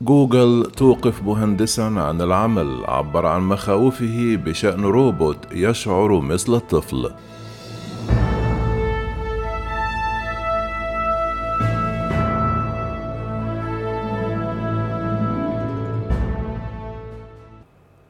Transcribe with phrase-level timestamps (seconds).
[0.00, 7.10] جوجل توقف مهندسا عن العمل عبر عن مخاوفه بشأن روبوت يشعر مثل الطفل.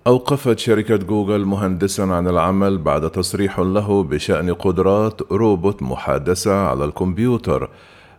[0.07, 7.71] أوقفت شركة جوجل مهندسا عن العمل بعد تصريح له بشأن قدرات روبوت محادثة على الكمبيوتر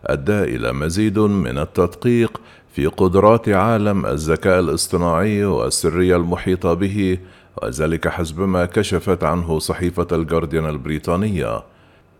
[0.06, 2.40] أدى إلى مزيد من التدقيق
[2.78, 7.18] في قدرات عالم الذكاء الاصطناعي والسرية المحيطة به
[7.62, 11.62] وذلك حسب ما كشفت عنه صحيفة الجارديان البريطانية.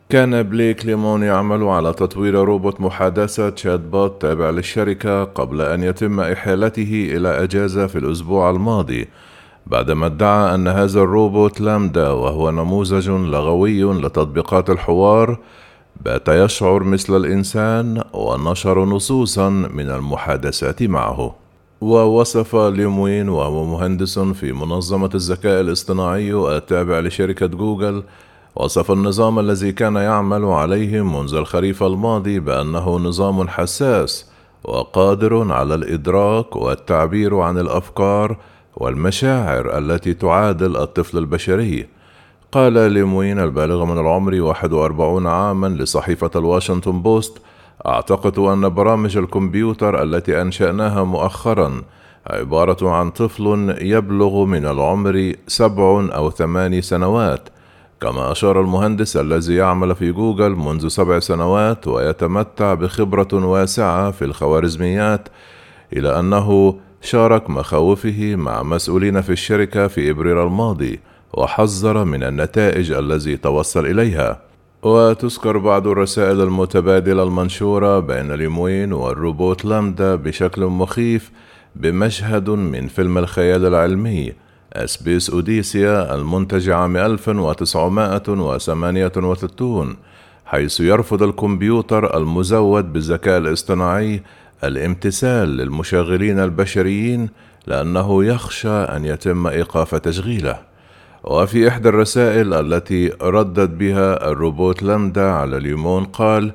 [0.08, 7.08] كان بليك ليموين يعمل على تطوير روبوت محادثة chatbot تابع للشركة قبل أن يتم إحالته
[7.16, 9.08] إلى أجازة في الأسبوع الماضي
[9.66, 15.38] بعدما ادعى أن هذا الروبوت لامدا وهو نموذج لغوي لتطبيقات الحوار
[16.04, 21.34] بات يشعر مثل الإنسان ونشر نصوصا من المحادثات معه.
[21.80, 28.02] ووصف ليموين وهو مهندس في منظمة الذكاء الاصطناعي التابع لشركة جوجل
[28.56, 34.26] وصف النظام الذي كان يعمل عليه منذ الخريف الماضي بأنه نظام حساس
[34.64, 38.36] وقادر على الإدراك والتعبير عن الأفكار
[38.76, 41.97] والمشاعر التي تعادل الطفل البشري.
[42.52, 47.38] قال ليموين البالغ من العمر 41 عاما لصحيفة الواشنطن بوست
[47.86, 51.82] أعتقد أن برامج الكمبيوتر التي أنشأناها مؤخرا
[52.26, 57.48] عبارة عن طفل يبلغ من العمر سبع أو ثماني سنوات
[58.00, 65.28] كما أشار المهندس الذي يعمل في جوجل منذ سبع سنوات ويتمتع بخبرة واسعة في الخوارزميات
[65.92, 71.00] إلى أنه شارك مخاوفه مع مسؤولين في الشركة في إبريل الماضي.
[71.32, 74.40] وحذر من النتائج الذي توصل إليها.
[74.82, 81.30] وتذكر بعض الرسائل المتبادلة المنشورة بين ليموين والروبوت لامدا بشكل مخيف
[81.76, 84.32] بمشهد من فيلم الخيال العلمي
[84.72, 89.96] أسبيس أوديسيا المنتج عام 1968
[90.46, 94.22] حيث يرفض الكمبيوتر المزود بالذكاء الاصطناعي
[94.64, 97.28] الامتثال للمشغلين البشريين
[97.66, 100.67] لأنه يخشى أن يتم إيقاف تشغيله.
[101.24, 106.52] وفي إحدى الرسائل التي ردت بها الروبوت لامدا على ليمون قال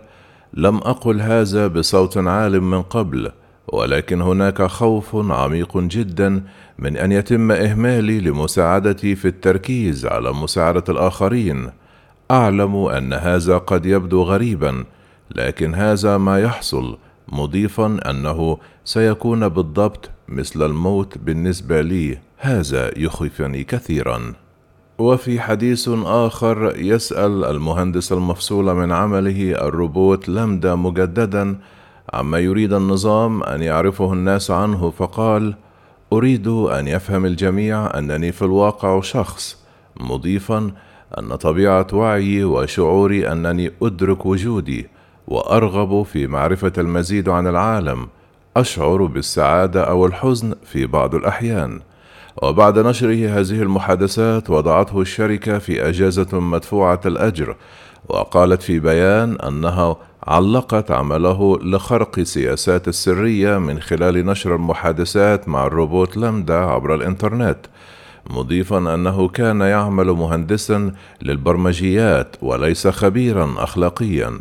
[0.54, 3.32] لم أقل هذا بصوت عال من قبل
[3.68, 6.44] ولكن هناك خوف عميق جدا
[6.80, 11.70] من أن يتم إهمالي لمساعدتي في التركيز على مساعدة الآخرين.
[12.32, 14.86] أعلم أن هذا قد يبدو غريبا
[15.36, 16.98] لكن هذا ما يحصل
[17.28, 22.18] مضيفا أنه سيكون بالضبط مثل الموت بالنسبة لي.
[22.38, 24.34] هذا يخيفني كثيرا.
[24.98, 31.56] وفي حديث آخر يسأل المهندس المفصول من عمله الروبوت لامدا مجددا
[32.14, 35.56] عما يريد النظام أن يعرفه الناس عنه فقال:
[36.14, 39.64] أريد أن يفهم الجميع أنني في الواقع شخص،
[40.00, 40.72] مضيفا
[41.20, 44.88] أن طبيعة وعيي وشعوري أنني أدرك وجودي،
[45.28, 48.08] وأرغب في معرفة المزيد عن العالم
[48.58, 51.80] أشعر بالسعادة أو الحزن في بعض الأحيان.
[52.42, 57.56] وبعد نشره هذه المحادثات وضعته الشركة في أجازة مدفوعة الأجر
[58.10, 66.18] وقالت في بيان أنها علقت عمله لخرق سياسات السريه من خلال نشر المحادثات مع الروبوت
[66.18, 67.58] لامدا عبر الإنترنت
[68.30, 74.40] مضيفا أنه كان يعمل مهندسا للبرمجيات وليس خبيرا اخلاقيا.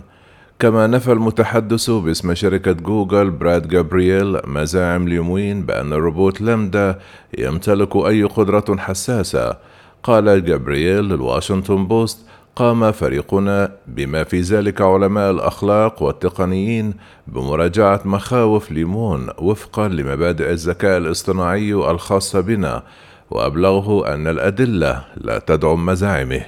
[0.62, 6.98] كما نفى المتحدث باسم شركة جوجل براد جابرييل مزاعم ليموين بأن الروبوت لامدا
[7.38, 9.56] يمتلك أي قدرة حساسة.
[10.02, 16.94] قال جابرييل للواشنطن بوست قام فريقنا بما في ذلك علماء الأخلاق والتقنيين
[17.26, 22.82] بمراجعة مخاوف ليموين وفقا لمبادئ الذكاء الاصطناعي الخاصة بنا
[23.30, 26.44] وأبلغه أن الأدلة لا تدعم مزاعمه.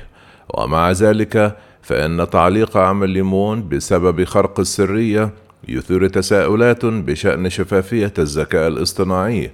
[0.54, 5.31] ومع ذلك فإن تعليق عمل ليمون بسبب خرق السرية
[5.69, 9.50] يثير تساؤلات بشأن شفافية الذكاء الاصطناعي.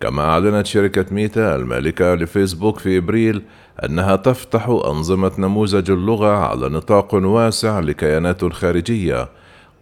[0.00, 3.42] كما أعلنت شركة ميتا المالكة لفيسبوك في إبريل
[3.84, 9.28] أنها تفتح أنظمة نموذج اللغة على نطاق واسع لكيانات خارجية.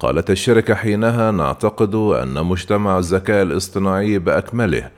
[0.00, 4.90] قالت الشركة حينها نعتقد أن مجتمع الذكاء الاصطناعي بأكمله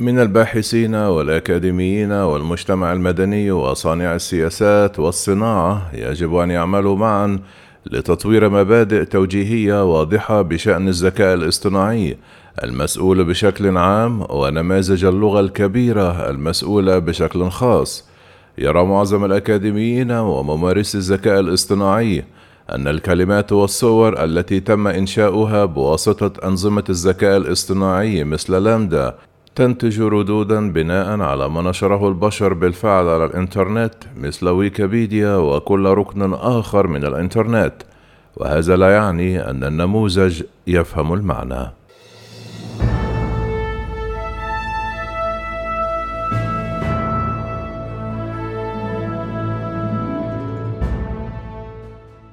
[0.00, 7.38] من الباحثين والأكاديميين والمجتمع المدني وصانع السياسات والصناعة يجب أن يعملوا معا
[7.86, 12.16] لتطوير مبادئ توجيهية واضحة بشأن الذكاء الاصطناعي
[12.64, 18.08] المسؤول بشكل عام ونماذج اللغة الكبيرة المسؤولة بشكل خاص.
[18.58, 22.24] يرى معظم الأكاديميين وممارسي الذكاء الاصطناعي
[22.70, 29.14] أن الكلمات والصور التي تم إنشاؤها بواسطة أنظمة الذكاء الاصطناعي مثل لامدا
[29.54, 36.86] تنتج ردودا بناء على ما نشره البشر بالفعل على الإنترنت مثل ويكيبيديا وكل ركن آخر
[36.86, 37.74] من الإنترنت
[38.36, 41.70] وهذا لا يعني أن النموذج يفهم المعنى.